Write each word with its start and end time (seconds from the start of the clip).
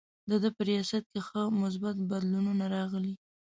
د 0.29 0.31
ده 0.43 0.49
په 0.55 0.61
ریاست 0.69 1.03
کې 1.11 1.19
ښه 1.27 1.41
مثبت 1.61 1.95
بدلونونه 2.09 2.65
راغلي. 2.75 3.13